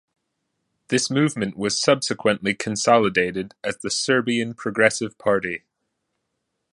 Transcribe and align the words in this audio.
This 0.87 1.11
movement 1.11 1.55
was 1.55 1.79
subsequently 1.79 2.55
consolidated 2.55 3.53
as 3.63 3.77
the 3.77 3.91
Serbian 3.91 4.55
Progressive 4.55 5.15
Party. 5.19 5.63